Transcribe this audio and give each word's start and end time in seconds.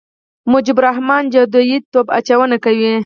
مجيب 0.53 0.75
الرحمن 0.79 1.23
جادويي 1.35 1.77
توپ 1.93 2.07
اچونه 2.17 2.57
کوي. 2.65 2.93